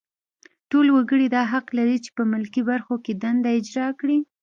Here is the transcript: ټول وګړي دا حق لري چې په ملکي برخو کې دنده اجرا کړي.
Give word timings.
ټول 0.69 0.87
وګړي 0.95 1.27
دا 1.35 1.41
حق 1.51 1.65
لري 1.77 1.97
چې 2.03 2.09
په 2.17 2.23
ملکي 2.31 2.61
برخو 2.69 2.95
کې 3.03 3.13
دنده 3.23 3.49
اجرا 3.59 3.87
کړي. 3.99 4.17